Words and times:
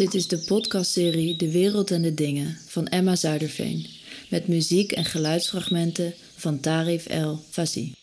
Dit 0.00 0.14
is 0.14 0.28
de 0.28 0.38
podcastserie 0.38 1.36
De 1.36 1.52
Wereld 1.52 1.90
en 1.90 2.02
de 2.02 2.14
Dingen 2.14 2.58
van 2.68 2.86
Emma 2.86 3.16
Zuiderveen. 3.16 3.86
Met 4.30 4.48
muziek 4.48 4.92
en 4.92 5.04
geluidsfragmenten 5.04 6.14
van 6.36 6.60
Tarif 6.60 7.06
El 7.06 7.44
Fassi. 7.50 7.94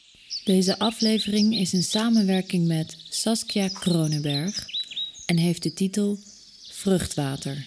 Deze 0.43 0.79
aflevering 0.79 1.55
is 1.55 1.73
een 1.73 1.83
samenwerking 1.83 2.67
met 2.67 2.97
Saskia 3.09 3.67
Kronenberg 3.67 4.65
en 5.25 5.37
heeft 5.37 5.63
de 5.63 5.73
titel 5.73 6.17
Vruchtwater. 6.71 7.65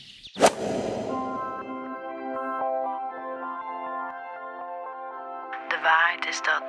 De 5.69 5.79
waarheid 5.83 6.27
is 6.29 6.41
dat 6.51 6.67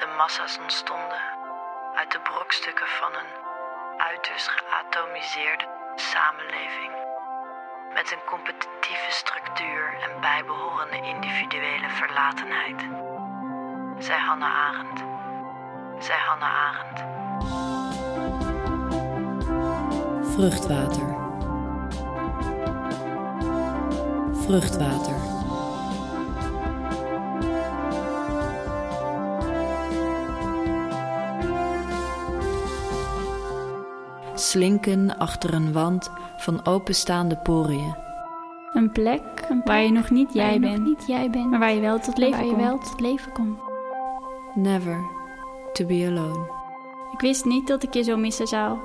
de 0.00 0.14
massa's 0.18 0.58
ontstonden 0.62 1.22
uit 1.94 2.10
de 2.12 2.20
brokstukken 2.20 2.88
van 3.00 3.12
een 3.20 3.32
uiterst 3.98 4.48
geatomiseerde 4.48 5.81
samenleving. 5.94 6.92
Met 7.94 8.12
een 8.12 8.24
competitieve 8.26 9.10
structuur 9.10 9.98
en 10.02 10.20
bijbehorende 10.20 11.00
individuele 11.06 11.88
verlatenheid. 11.88 12.80
Zij 13.98 14.18
Hannah 14.18 14.54
Arendt. 14.54 15.02
Zij 16.04 16.16
Hannah 16.16 16.54
Arendt. 16.66 17.00
Vruchtwater. 20.34 21.16
Vruchtwater. 24.32 25.21
Slinken 34.52 35.18
achter 35.18 35.54
een 35.54 35.72
wand 35.72 36.10
van 36.36 36.66
openstaande 36.66 37.36
poriën. 37.36 37.96
Een 38.72 38.92
plek 38.92 39.22
waar 39.64 39.82
je 39.82 39.90
nog 39.90 40.10
niet 40.10 40.32
jij, 40.32 40.60
bent, 40.60 40.84
niet 40.84 41.06
jij 41.06 41.30
bent, 41.30 41.50
maar 41.50 41.58
waar 41.58 41.72
je 41.72 41.80
wel 41.80 41.98
tot 41.98 42.18
leven 42.18 42.38
waar 42.38 42.46
je 42.46 42.50
komt. 42.50 42.62
wel 42.62 42.78
tot 42.78 43.00
leven 43.00 43.32
komt. 43.32 43.58
Never 44.54 45.00
to 45.72 45.86
be 45.86 46.06
alone. 46.06 46.50
Ik 47.12 47.20
wist 47.20 47.44
niet 47.44 47.66
dat 47.66 47.82
ik 47.82 47.94
je 47.94 48.02
zo 48.02 48.16
missen 48.16 48.46
zou. 48.46 48.78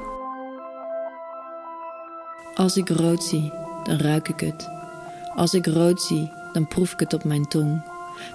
Als 2.55 2.77
ik 2.77 2.89
rood 2.89 3.23
zie, 3.23 3.51
dan 3.83 3.97
ruik 3.97 4.29
ik 4.29 4.39
het. 4.39 4.69
Als 5.35 5.53
ik 5.53 5.65
rood 5.65 6.01
zie, 6.01 6.31
dan 6.53 6.67
proef 6.67 6.93
ik 6.93 6.99
het 6.99 7.13
op 7.13 7.23
mijn 7.23 7.47
tong. 7.47 7.81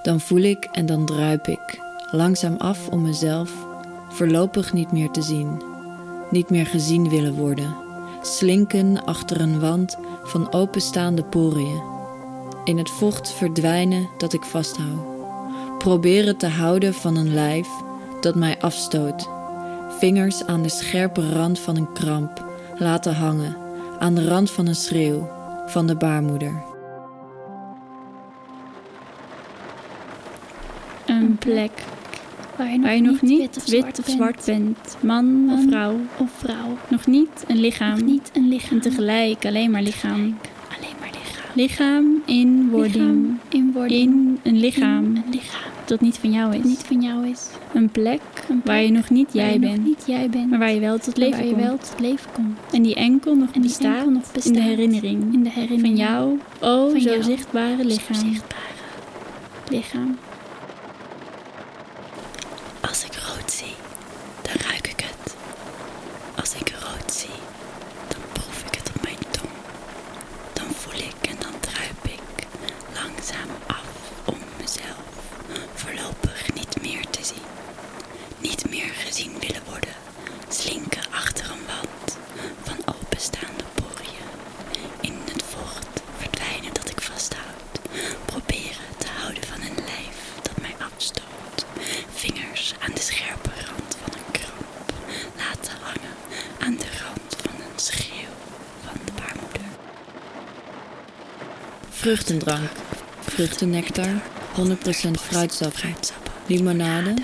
Dan 0.03 0.21
voel 0.21 0.43
ik 0.43 0.65
en 0.65 0.87
dan 0.87 1.07
druip 1.07 1.47
ik, 1.47 1.81
langzaam 2.11 2.57
af 2.57 2.89
om 2.89 3.03
mezelf 3.03 3.67
voorlopig 4.09 4.73
niet 4.73 4.93
meer 4.93 5.11
te 5.11 5.23
zien. 5.23 5.72
Niet 6.33 6.51
meer 6.51 6.67
gezien 6.67 7.09
willen 7.09 7.35
worden. 7.35 7.77
Slinken 8.23 9.05
achter 9.05 9.41
een 9.41 9.61
wand 9.61 9.99
van 10.23 10.53
openstaande 10.53 11.25
poriën. 11.25 11.83
In 12.65 12.79
het 12.79 12.91
vocht 12.91 13.33
verdwijnen 13.33 14.09
dat 14.19 14.33
ik 14.33 14.43
vasthoud. 14.43 15.11
Proberen 15.79 16.37
te 16.37 16.47
houden 16.47 16.95
van 16.95 17.17
een 17.17 17.35
lijf 17.35 17.69
dat 18.21 18.35
mij 18.35 18.61
afstoot. 18.61 19.29
Vingers 19.99 20.45
aan 20.47 20.63
de 20.63 20.69
scherpe 20.69 21.33
rand 21.33 21.59
van 21.59 21.77
een 21.77 21.93
kramp 21.93 22.45
laten 22.79 23.15
hangen 23.15 23.57
aan 23.99 24.15
de 24.15 24.29
rand 24.29 24.51
van 24.51 24.67
een 24.67 24.75
schreeuw 24.75 25.31
van 25.67 25.87
de 25.87 25.97
baarmoeder. 25.97 26.63
Een 31.07 31.37
plek 31.39 31.85
Waar 32.63 32.73
je 32.73 32.77
nog, 32.79 32.87
waar 32.87 32.97
je 32.97 33.03
nog 33.03 33.23
niet 33.23 33.39
wit 33.39 33.57
of 33.57 33.65
zwart, 33.67 33.97
bent. 34.05 34.07
zwart 34.07 34.45
bent. 34.45 34.97
Man 35.01 35.45
of 35.51 35.57
Man 35.57 35.69
vrouw. 35.69 35.97
Of 36.19 36.31
vrouw. 36.39 36.77
Nog 36.89 37.07
niet 37.07 37.45
een 37.49 37.61
lichaam. 37.61 37.99
Nog 37.99 38.09
niet 38.09 38.31
een 38.33 38.49
lichaam. 38.49 38.77
En 38.77 38.81
tegelijk 38.81 39.47
alleen 39.47 39.71
maar 39.71 39.83
lichaam. 39.83 40.21
Alleen 40.77 40.97
maar 41.01 41.11
lichaam. 41.13 41.51
Lichaam 41.55 42.23
in 42.25 42.69
wording. 42.71 43.39
Lichaam 43.51 43.85
in. 43.87 43.99
In 43.99 44.39
een 44.43 44.59
lichaam 44.61 45.05
In 45.05 45.17
een 45.17 45.31
lichaam. 45.31 45.61
dat 45.85 46.01
niet 46.01 46.19
van 46.19 46.31
jou 46.31 46.57
is. 46.57 46.65
Niet 46.65 46.83
van 46.87 47.03
jou 47.03 47.29
is. 47.29 47.47
Een 47.73 47.91
plek 47.91 48.21
Een 48.49 48.63
plek 48.63 48.65
waar 48.65 48.83
je 48.83 48.91
nog 48.91 49.11
niet 49.11 49.29
jij 49.33 49.53
je 49.53 49.59
bent. 49.59 49.85
niet 49.85 50.05
jij 50.07 50.31
bent. 50.31 50.51
Maar 50.51 50.59
waar 50.59 50.73
je 50.73 50.81
wel 50.81 50.99
tot 50.99 51.17
leven 51.17 51.39
waar 51.39 51.47
je 51.47 51.53
komt. 51.53 51.67
wel 51.67 51.79
tot 51.79 52.01
leven 52.01 52.31
komt. 52.33 52.59
En 52.73 52.83
die 52.83 52.95
enkel 52.95 53.35
nog 53.35 53.49
En 53.53 53.61
die 53.61 53.71
bestaat, 53.71 53.97
enkel 53.97 54.11
nog 54.11 54.23
in 54.23 54.31
bestaat 54.33 54.55
de 54.55 54.61
herinnering. 54.61 55.35
In 55.35 55.43
de 55.43 55.51
herinnering. 55.51 55.87
Van 55.87 55.97
jou, 55.97 56.39
oh 56.61 56.91
Van 56.91 57.01
zo 57.01 57.09
jou, 57.09 57.23
zichtbare 57.23 57.85
lichaam. 57.85 58.15
Zo 58.15 58.27
zichtbare 58.33 58.61
lichaam. 59.69 60.17
Als 60.29 60.32
ik 62.91 63.17
rood 63.17 63.51
zie, 63.53 63.75
dan 64.43 64.55
ruik 64.71 64.89
ik 64.89 65.01
het. 65.01 65.35
Als 66.37 66.55
ik 66.55 66.69
rood 66.71 67.13
zie, 67.13 67.41
dan 68.09 68.21
proef 68.33 68.63
ik 68.67 68.75
het 68.75 68.89
op 68.95 69.03
mijn 69.03 69.19
tong. 69.31 69.51
Dan 70.53 70.71
voel 70.75 71.01
ik 71.01 71.29
en 71.29 71.37
dan 71.39 71.61
druip 71.61 72.05
ik 72.05 72.47
langzaam 72.95 73.51
af 73.67 73.85
om 74.25 74.39
mezelf 74.61 75.05
voorlopig 75.75 76.55
niet 76.55 76.83
meer 76.83 77.07
te 77.11 77.25
zien. 77.25 77.47
Niet 78.39 78.69
meer 78.71 78.93
gezien 78.95 79.39
willen 79.39 79.63
worden, 79.69 79.95
slinken 80.49 81.03
achter 81.11 81.45
een 81.51 81.67
wand 81.67 82.17
van 82.63 82.95
openstaande 82.95 83.65
poriën. 83.75 84.29
In 85.01 85.15
het 85.33 85.43
vocht 85.43 86.03
verdwijnen 86.19 86.75
dat 86.75 86.91
ik 86.91 87.01
vasthoud. 87.01 87.81
Proberen 88.25 88.91
te 88.99 89.07
houden 89.21 89.45
van 89.45 89.61
een 89.61 89.75
lijf 89.85 90.17
dat 90.43 90.61
mij 90.61 90.75
afstoot. 90.95 91.65
Vingers 92.15 92.75
aan 92.79 92.95
de 92.95 93.01
scherpe 93.01 93.51
rand 93.67 93.97
van 94.03 94.13
een 94.19 94.31
kramp. 94.31 94.93
Laten 95.37 95.77
hangen 95.83 96.17
aan 96.59 96.77
de 96.77 96.91
rand 97.05 97.37
van 97.43 97.55
een 97.55 97.79
schreeuw 97.79 98.35
van 98.85 98.95
de 99.05 99.13
baarmoeder. 99.13 99.67
Vruchtendrank, 102.13 102.71
vruchtennectar, 103.21 104.23
100% 104.57 105.21
fruitsap, 105.21 105.75
limonade, 106.47 107.15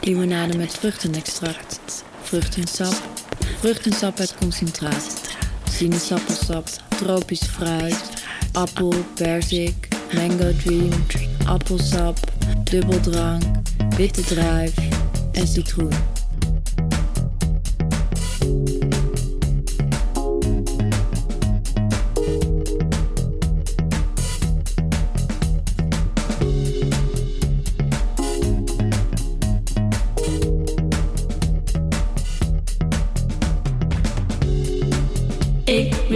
limonade 0.00 0.56
met 0.56 0.74
vruchtenextract, 0.74 2.04
vruchtensap, 2.22 2.94
vruchtensap 3.58 4.18
uit 4.18 4.34
concentraat, 4.34 5.20
sinaasappelsap, 5.70 6.68
tropisch 6.88 7.42
fruit, 7.42 8.10
appel, 8.52 8.94
perzik, 9.14 9.88
mango 10.14 10.56
dream, 10.64 10.92
appelsap, 11.46 12.18
dubbeldrank, 12.64 13.42
witte 13.96 14.22
druif 14.22 14.74
en 15.32 15.46
citroen. 15.46 16.11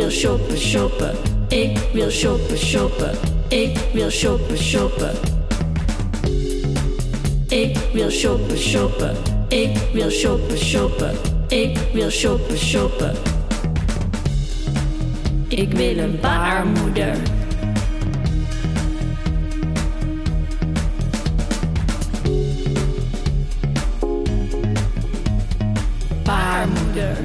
Wil 0.07 0.15
shoppen, 0.15 0.59
shoppen. 0.59 1.15
Ik 1.49 1.79
wil 1.93 2.11
shoppen, 2.11 2.59
shoppen. 2.59 3.11
Ik 3.49 3.79
wil 3.93 4.11
shoppen, 4.11 4.59
shoppen. 4.59 5.15
Ik 7.49 7.79
wil 7.93 8.11
shoppen, 8.11 8.59
shoppen. 8.59 9.17
Ik 9.49 9.79
wil 9.93 10.11
shoppen, 10.11 10.59
shoppen. 10.59 11.11
Ik 11.49 11.79
wil 11.93 12.11
shoppen, 12.11 12.59
shoppen. 12.59 13.15
Ik 15.49 15.73
wil 15.73 15.99
een 15.99 16.19
baarmoeder. 16.21 17.17
Baarmoeder. 26.25 27.17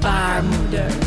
Baarmoeder. 0.00 1.01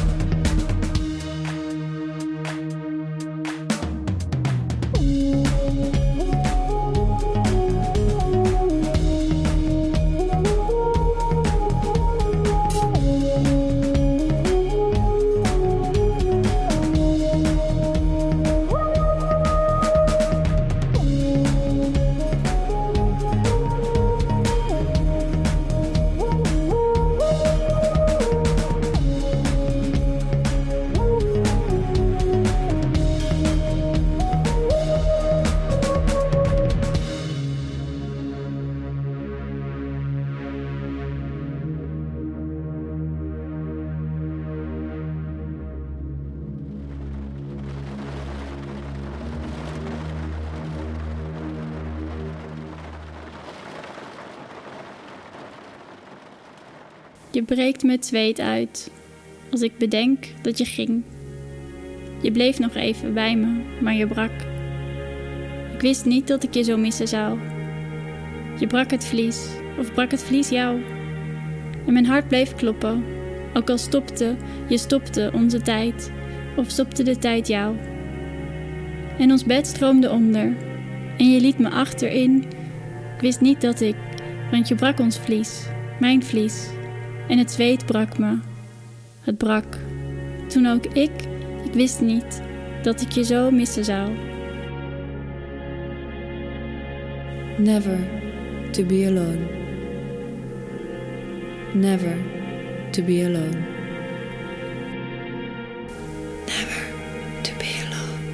Je 57.35 57.43
breekt 57.43 57.83
met 57.83 58.05
zweet 58.05 58.39
uit 58.39 58.91
als 59.51 59.61
ik 59.61 59.77
bedenk 59.77 60.25
dat 60.41 60.57
je 60.57 60.65
ging. 60.65 61.03
Je 62.21 62.31
bleef 62.31 62.59
nog 62.59 62.75
even 62.75 63.13
bij 63.13 63.35
me, 63.35 63.61
maar 63.81 63.93
je 63.93 64.07
brak. 64.07 64.31
Ik 65.73 65.81
wist 65.81 66.05
niet 66.05 66.27
dat 66.27 66.43
ik 66.43 66.53
je 66.53 66.63
zo 66.63 66.77
missen 66.77 67.07
zou. 67.07 67.39
Je 68.59 68.67
brak 68.67 68.91
het 68.91 69.05
vlies, 69.05 69.47
of 69.79 69.93
brak 69.93 70.11
het 70.11 70.23
vlies 70.23 70.49
jou. 70.49 70.81
En 71.85 71.93
mijn 71.93 72.05
hart 72.05 72.27
bleef 72.27 72.55
kloppen, 72.55 73.03
ook 73.53 73.69
al 73.69 73.77
stopte, 73.77 74.35
je 74.69 74.77
stopte 74.77 75.31
onze 75.33 75.61
tijd, 75.61 76.11
of 76.55 76.69
stopte 76.69 77.03
de 77.03 77.17
tijd 77.17 77.47
jou. 77.47 77.75
En 79.17 79.31
ons 79.31 79.43
bed 79.43 79.67
stroomde 79.67 80.11
onder, 80.11 80.55
en 81.17 81.31
je 81.31 81.41
liet 81.41 81.59
me 81.59 81.69
achterin. 81.69 82.43
Ik 83.15 83.21
wist 83.21 83.41
niet 83.41 83.61
dat 83.61 83.81
ik, 83.81 83.95
want 84.51 84.67
je 84.67 84.75
brak 84.75 84.99
ons 84.99 85.17
vlies, 85.17 85.67
mijn 85.99 86.23
vlies. 86.23 86.74
En 87.27 87.37
het 87.37 87.51
zweet 87.51 87.85
brak 87.85 88.17
me. 88.17 88.37
Het 89.21 89.37
brak. 89.37 89.77
Toen 90.47 90.65
ook 90.67 90.85
ik, 90.85 91.11
ik 91.63 91.73
wist 91.73 92.01
niet 92.01 92.41
dat 92.81 93.01
ik 93.01 93.11
je 93.11 93.23
zo 93.23 93.51
missen 93.51 93.85
zou. 93.85 94.11
Never 97.57 97.97
to 98.71 98.83
be 98.83 99.05
alone. 99.07 99.39
Never 101.73 102.17
to 102.91 103.03
be 103.03 103.23
alone. 103.25 103.57
Never 106.45 106.83
to 107.41 107.53
be 107.57 107.85
alone. 107.85 108.33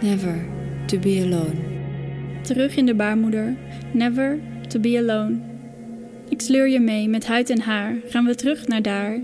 Never 0.00 0.44
to 0.86 0.98
be 0.98 1.22
alone. 1.24 1.54
Terug 2.42 2.76
in 2.76 2.86
de 2.86 2.94
baarmoeder. 2.94 3.54
Never 3.92 4.38
to 4.68 4.80
be 4.80 4.98
alone. 4.98 5.55
Ik 6.36 6.42
sleur 6.42 6.68
je 6.68 6.80
mee 6.80 7.08
met 7.08 7.26
huid 7.26 7.50
en 7.50 7.60
haar. 7.60 7.96
Gaan 8.06 8.24
we 8.24 8.34
terug 8.34 8.66
naar 8.66 8.82
daar. 8.82 9.20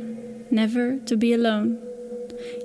Never 0.48 0.98
to 1.04 1.16
be 1.16 1.34
alone. 1.34 1.76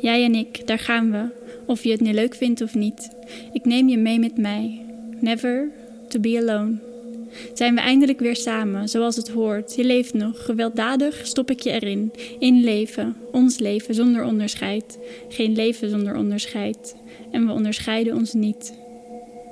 Jij 0.01 0.23
en 0.23 0.35
ik, 0.35 0.67
daar 0.67 0.79
gaan 0.79 1.11
we. 1.11 1.29
Of 1.65 1.83
je 1.83 1.91
het 1.91 2.01
nu 2.01 2.13
leuk 2.13 2.35
vindt 2.35 2.61
of 2.61 2.75
niet. 2.75 3.09
Ik 3.53 3.65
neem 3.65 3.89
je 3.89 3.97
mee 3.97 4.19
met 4.19 4.37
mij. 4.37 4.85
Never 5.19 5.71
to 6.07 6.19
be 6.19 6.37
alone. 6.37 6.77
Zijn 7.53 7.75
we 7.75 7.81
eindelijk 7.81 8.19
weer 8.19 8.35
samen, 8.35 8.89
zoals 8.89 9.15
het 9.15 9.29
hoort. 9.29 9.75
Je 9.75 9.83
leeft 9.83 10.13
nog, 10.13 10.45
gewelddadig 10.45 11.27
stop 11.27 11.49
ik 11.51 11.59
je 11.59 11.71
erin. 11.71 12.11
In 12.39 12.63
leven, 12.63 13.15
ons 13.31 13.57
leven 13.57 13.95
zonder 13.95 14.23
onderscheid. 14.23 14.99
Geen 15.29 15.55
leven 15.55 15.89
zonder 15.89 16.15
onderscheid. 16.15 16.95
En 17.31 17.45
we 17.45 17.51
onderscheiden 17.51 18.15
ons 18.15 18.33
niet. 18.33 18.73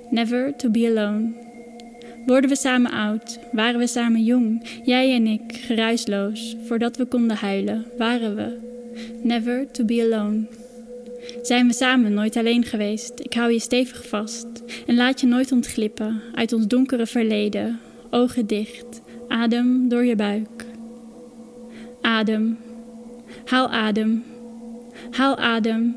Never 0.09 0.56
to 0.56 0.69
be 0.69 0.88
alone. 0.88 1.44
Worden 2.25 2.50
we 2.50 2.56
samen 2.56 2.92
oud? 2.92 3.39
Waren 3.51 3.80
we 3.80 3.88
samen 3.88 4.24
jong? 4.24 4.68
Jij 4.83 5.13
en 5.16 5.27
ik, 5.27 5.42
geruisloos. 5.56 6.56
Voordat 6.66 6.98
we 6.98 7.06
konden 7.06 7.38
huilen, 7.38 7.86
waren 7.98 8.36
we. 8.36 8.57
Never 9.22 9.72
to 9.72 9.86
be 9.86 10.12
alone. 10.12 10.48
Zijn 11.42 11.68
we 11.68 11.74
samen 11.74 12.13
nooit 12.13 12.38
alleen 12.38 12.63
geweest? 12.63 13.13
Ik 13.19 13.33
hou 13.33 13.51
je 13.51 13.60
stevig 13.60 14.07
vast 14.07 14.48
en 14.88 14.95
laat 14.95 15.22
je 15.22 15.27
nooit 15.27 15.51
ontglippen 15.51 16.22
uit 16.33 16.54
ons 16.54 16.68
donkere 16.68 17.06
verleden. 17.06 17.80
Ogen 18.10 18.48
dicht, 18.48 19.01
adem 19.28 19.89
door 19.89 20.06
je 20.06 20.16
buik. 20.16 20.66
Adem, 22.01 22.57
haal 23.45 23.69
adem, 23.69 24.24
haal 25.12 25.38
adem, 25.38 25.95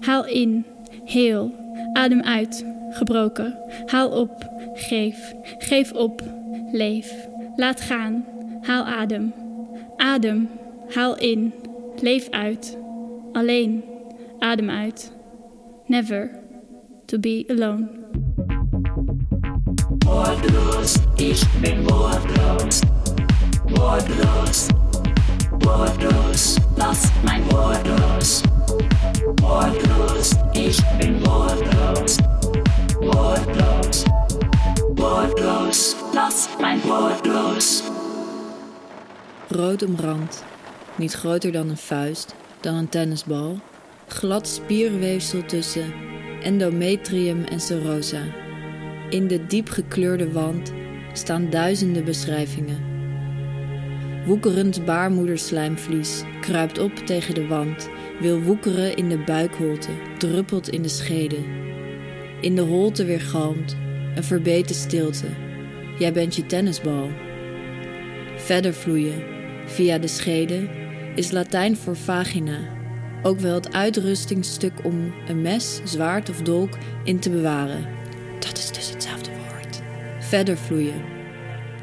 haal 0.00 0.26
in, 0.26 0.64
heel, 1.04 1.54
adem 1.92 2.22
uit, 2.22 2.64
gebroken. 2.96 3.58
Haal 3.86 4.08
op, 4.10 4.50
geef, 4.74 5.34
geef 5.58 5.92
op, 5.92 6.22
leef, 6.72 7.28
laat 7.56 7.80
gaan, 7.80 8.24
haal 8.62 8.84
adem, 8.84 9.34
adem, 9.96 10.48
haal 10.94 11.18
in, 11.18 11.52
leef 12.00 12.30
uit, 12.30 12.78
alleen. 13.32 13.84
Adem 14.38 14.70
uit. 14.70 15.12
Never 15.86 16.30
to 17.06 17.18
be 17.18 17.44
alone. 17.48 17.88
Wortlos, 20.04 20.98
ich 21.16 21.44
bin 21.60 21.84
wortlos. 21.84 22.80
Wortlos, 23.68 24.68
wortlos, 25.64 26.56
lass 26.76 27.10
mein 27.24 27.42
Wort 27.50 27.86
los. 27.86 28.42
Bin 29.22 29.36
wortlos. 29.42 30.34
Wortlos, 31.24 32.35
Rood 39.56 39.82
omrand, 39.82 40.44
niet 40.96 41.12
groter 41.12 41.52
dan 41.52 41.68
een 41.68 41.76
vuist, 41.76 42.34
dan 42.60 42.74
een 42.74 42.88
tennisbal. 42.88 43.58
Glad 44.06 44.48
spierweefsel 44.48 45.44
tussen 45.44 45.92
endometrium 46.42 47.44
en 47.44 47.60
serosa. 47.60 48.22
In 49.10 49.26
de 49.26 49.46
diep 49.46 49.68
gekleurde 49.68 50.32
wand 50.32 50.72
staan 51.12 51.50
duizenden 51.50 52.04
beschrijvingen. 52.04 52.84
Woekerend 54.26 54.84
baarmoederslijmvlies 54.84 56.22
kruipt 56.40 56.78
op 56.78 56.96
tegen 56.96 57.34
de 57.34 57.46
wand, 57.46 57.88
wil 58.20 58.40
woekeren 58.40 58.96
in 58.96 59.08
de 59.08 59.18
buikholte, 59.18 59.90
druppelt 60.18 60.68
in 60.68 60.82
de 60.82 60.88
schede. 60.88 61.38
In 62.40 62.54
de 62.54 62.62
holte 62.62 63.04
weergalmt 63.04 63.76
een 64.14 64.24
verbeten 64.24 64.74
stilte. 64.74 65.26
Jij 65.98 66.12
bent 66.12 66.36
je 66.36 66.46
tennisbal. 66.46 67.10
Verder 68.36 68.74
vloeien, 68.74 69.35
via 69.66 69.98
de 69.98 70.08
schede, 70.08 70.68
is 71.14 71.30
Latijn 71.30 71.76
voor 71.76 71.96
vagina, 71.96 72.58
ook 73.22 73.38
wel 73.38 73.54
het 73.54 73.72
uitrustingstuk 73.72 74.72
om 74.82 75.14
een 75.28 75.42
mes, 75.42 75.80
zwaard 75.84 76.30
of 76.30 76.42
dolk 76.42 76.78
in 77.04 77.18
te 77.18 77.30
bewaren. 77.30 77.86
Dat 78.38 78.58
is 78.58 78.72
dus 78.72 78.90
hetzelfde 78.90 79.30
woord. 79.30 79.82
Verder 80.18 80.56
vloeien, 80.56 81.02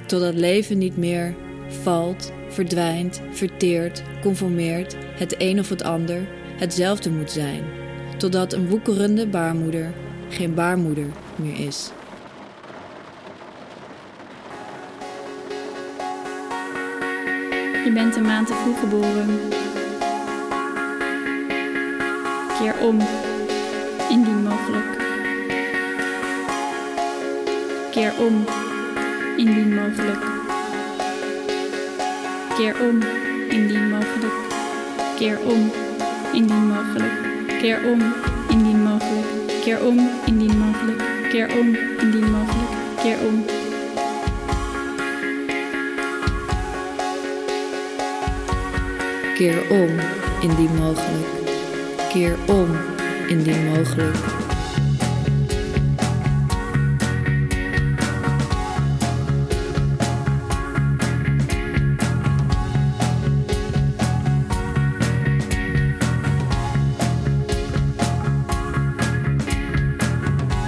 totdat 0.05 0.33
leven 0.33 0.77
niet 0.77 0.97
meer 0.97 1.35
valt, 1.67 2.31
verdwijnt, 2.49 3.21
verteert, 3.31 4.03
conformeert, 4.21 4.95
het 5.15 5.35
een 5.37 5.59
of 5.59 5.69
het 5.69 5.83
ander 5.83 6.27
hetzelfde 6.57 7.09
moet 7.09 7.31
zijn, 7.31 7.63
totdat 8.17 8.53
een 8.53 8.69
woekerende 8.69 9.27
baarmoeder 9.27 9.93
geen 10.29 10.53
baarmoeder 10.53 11.07
meer 11.35 11.59
is. 11.67 11.91
Je 17.83 17.91
bent 17.91 18.15
een 18.15 18.23
maand 18.23 18.47
te 18.47 18.53
vroeg 18.53 18.79
geboren. 18.79 19.39
Keer 22.59 22.75
om, 22.87 22.99
indien 24.09 24.43
mogelijk. 24.43 24.97
Keer 27.91 28.13
om, 28.19 28.45
indien 29.37 29.75
mogelijk. 29.75 30.23
Keer 32.57 32.75
om, 32.89 33.01
indien 33.49 33.89
mogelijk. 33.89 34.33
Keer 35.17 35.39
om, 35.39 35.71
indien 36.33 36.67
mogelijk. 36.67 37.13
Keer 37.59 37.85
om, 37.85 38.11
indien 38.49 38.83
mogelijk. 38.83 39.25
Keer 39.63 39.85
om, 39.85 40.09
indien 40.25 40.57
mogelijk. 40.57 41.29
Keer 41.29 41.57
om, 41.57 41.77
indien 42.01 42.31
mogelijk. 42.31 42.69
Keer 43.01 43.17
om. 43.27 43.62
Keer 49.37 49.61
om, 49.69 49.89
indien 50.41 50.75
mogelijk. 50.75 51.27
Keer 52.09 52.35
om, 52.47 52.67
indien 53.27 53.65
mogelijk. 53.65 54.17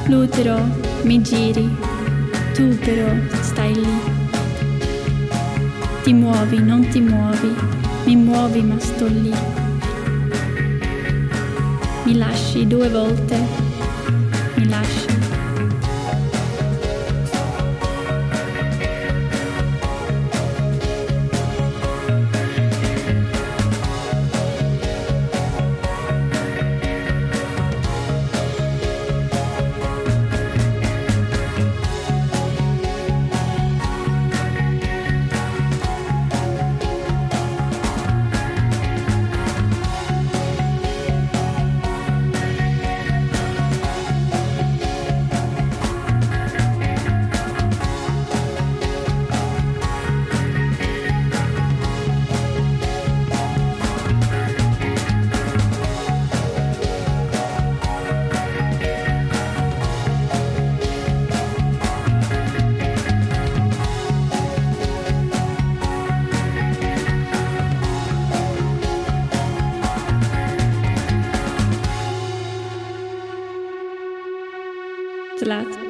L'utero 0.07 0.57
mi 1.03 1.21
giri, 1.21 1.69
tu 2.53 2.77
però 2.79 3.07
stai 3.41 3.73
lì. 3.73 4.13
Ti 6.03 6.13
muovi, 6.13 6.59
non 6.59 6.87
ti 6.87 6.99
muovi, 6.99 7.55
mi 8.05 8.15
muovi 8.15 8.61
ma 8.61 8.79
sto 8.79 9.07
lì. 9.07 9.33
Mi 12.03 12.17
lasci 12.17 12.67
due 12.67 12.89
volte, 12.89 13.37
mi 14.55 14.69
lasci. 14.69 15.14
Te 75.45 75.51
laat. 75.51 75.84